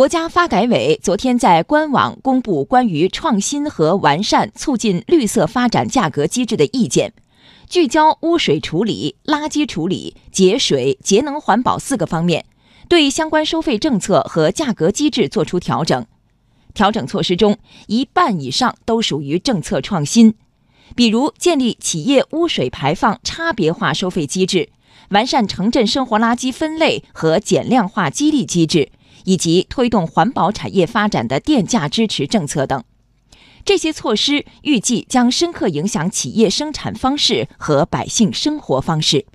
[0.00, 7.12] 国家发改委昨天在官网公布关于创新和完善促进绿色发展价格机制的意见，
[7.68, 12.46] 聚焦污水处理、垃圾处理、节水、节能环保四个方面，
[12.88, 16.06] 对相关收费政策和价格机制作出调整。
[16.72, 20.34] 调整措施中，一半以上都属于政策创新，
[20.96, 24.70] 比如建立企业污水排放差别化收费机制，
[25.10, 28.92] 完善城镇生活垃圾分类和减量化激励机制。
[29.24, 32.84] 以及推动环保产业发展的电价支持政策等，
[33.64, 39.26] 这些措施预计将深刻影响企业生产方式和百姓生活方式。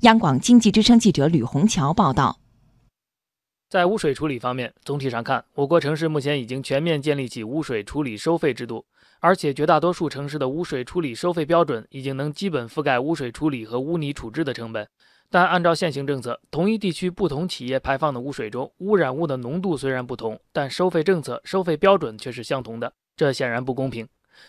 [0.00, 2.38] 央广经济之声记者吕红桥报道。
[3.70, 8.84] 在污水处理方面，总体上看，我国城市目前已经全面建立起污水处理收费制度，
[9.18, 14.86] 而且绝大多数城市的污水处理收费标准已经能基本覆盖污水处理和污泥处置的成本。
[15.34, 24.06] 但按照现行政策，同一地区不同企业排放的污水中，污染物的浓度虽然不同，但收费政策、收费标准却是相同的，这显然不公平。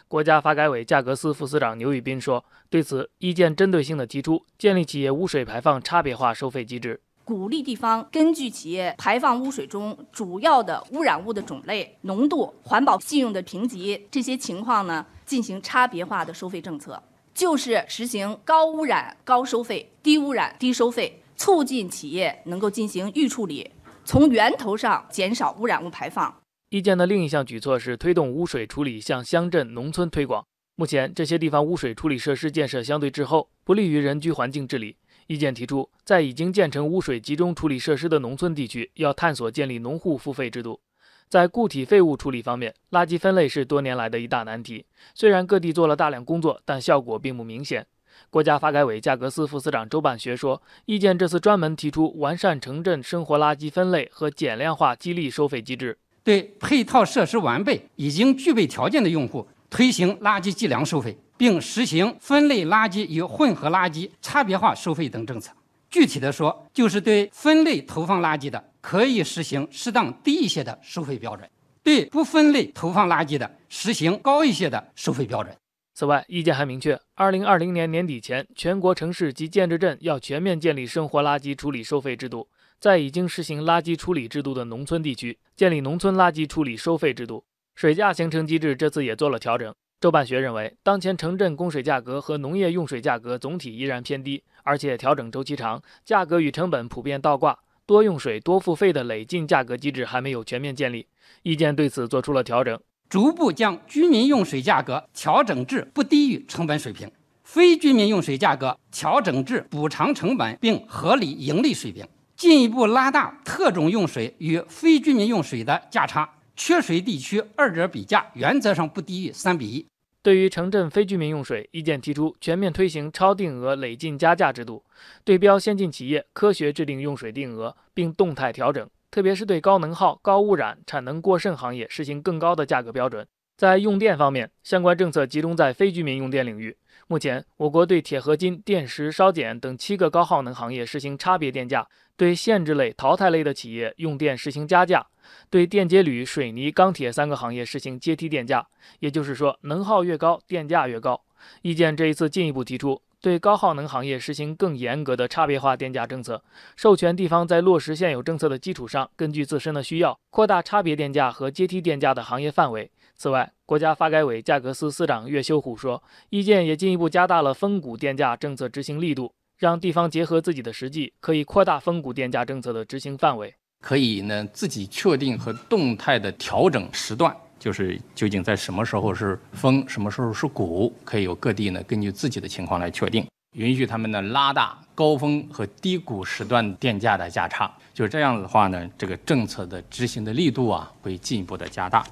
[0.07, 17.01] 国家发改委价格司副司长牛宇斌说：“对此，意见针对性地提出建立企业污水排放差别化收费机制，鼓励地方根据企业排放污水中主要的污染物的种类、浓度、环保信用的评级这些情况呢，进行差别化的收费政策。”
[17.35, 23.69] 就是实行高污染高收费、低污染低收费，促进企业能够进行预处理，
[24.05, 26.33] 从源头上减少污染物排放。
[26.69, 30.45] 意见的另一项举措是推动污水处理向乡镇、农村推广。
[30.77, 34.95] 目前这些地方污水处理设施建设相对滞后，不利于人居环境治理。
[35.27, 40.79] 意见提出，在已经建成污水集中处理设施的农村地区，要探索建立农户付费制度。
[41.27, 44.85] 在固体废物处理方面，垃圾分类是多年来的一大难题。
[45.13, 47.85] 虽然各地做了大量工作，但效果并不明显。
[48.29, 65.51] 国家发改委价格司副司长周办学说，意见这次专门提出完善城镇生活垃圾分类和减量化激励收费机制，对配套设施完备、已经具备条件的用户推行垃圾计量收费，并实行分类垃圾与混合垃圾差别化收费等政策。
[65.89, 68.63] 具体的说，就是对分类投放垃圾的。
[68.85, 71.49] 可以实行适当低一些的收费标准，
[71.81, 75.57] 对不分类投放垃圾的实行高一些的收费标准。
[75.95, 82.47] 此外，意见还明确，二零二零年年底前，全国城市及建制镇要全面建立生活垃圾处理收费制度，
[82.79, 87.43] 在已经实行垃圾处理制度的农村地区，建立农村垃圾处理收费制度。
[87.73, 89.73] 水价形成机制这次也做了调整。
[89.99, 97.57] 周办学认为，当前城镇供水价格和农业用水价格总体依然偏低，而且调整周期长，价格与成本普遍倒挂。
[97.87, 101.05] 多用水多付费的累进价格机制还没有全面建立，
[101.43, 107.11] 意见对此做出了调整，逐步将居民用水价格调整至不低于成本水平，
[107.43, 112.03] 非居民用水价格调整至补偿成本并合理盈利水平，
[112.35, 119.85] 进一步拉大特种用水与非居民用水的价差，缺水地区二者比价原则上不低于三比一。
[120.25, 124.83] 对于城镇非居民用水，意见提出全面推行超定额累进加价制度，
[125.23, 133.27] 对标先进企业，科学制定用水定额，并动态调整，特别是对高能耗、高污染、产能过剩行业实行更高的价格标准。
[133.57, 136.75] 在用电方面，相关政策集中在非居民用电领域。
[137.07, 145.05] 目前，我国对铁合金、电石、烧碱等七个高耗能行业实行差别电价，对限制类、淘汰类的企业用电实行加价。
[145.49, 148.67] 对电解铝、水泥、钢铁三个行业实行阶梯电价，
[148.99, 151.21] 也就是说，能耗越高，电价越高。
[151.61, 156.43] 意见这一次进一步提出，对高耗能行业实行更严格的差别化电价政策，
[156.75, 162.91] 授权地方在落实现有政策的基础上，根据自身的需要，扩大差别电价和阶梯电价的行业范围。
[163.15, 173.55] 此外，国家发改委价格司司长岳修虎说，意见也进一步加大了峰谷电价政策执行力度，让地方结合自己的实际，可以扩大峰谷电价政策的执行范围。
[173.81, 177.35] 可以呢，自己确定和动态的调整时段，
[177.65, 187.75] 就是究竟在什么时候是峰，什么时候是谷，可以由各地呢根据自己的情况来确定，允许他们呢拉大高峰和低谷时段电价的价差。
[187.91, 192.05] 就这样子的话呢，这个政策的执行的力度啊会进一步的加大。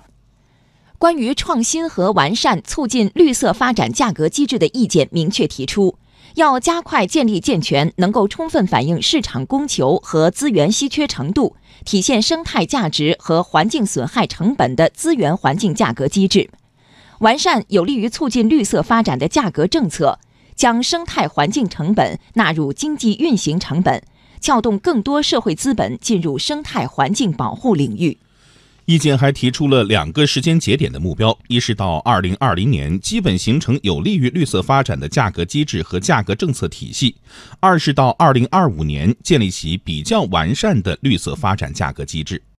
[0.98, 6.00] 关于创新和完善促进绿色发展价格机制的意见明确提出。
[6.36, 16.50] 要加快建立健全、能够充分反映市场供求和资源稀缺程度、体现生态价值和环境损害成本的资源环境价格机制，
[17.20, 20.18] 完善有利于促进绿色发展的价格政策，
[20.56, 24.02] 将生态环境成本纳入经济运行成本，
[24.42, 28.18] 撬动更多社会资本进入生态环境保护领域。
[28.86, 37.16] 意见还提出了两个时间节点的目标：一是到二零二零年基本形成有利于绿色发展的价格机制和价格政策体系；
[37.62, 42.44] 二是到二零二五年建立起比较完善的绿色发展价格机制。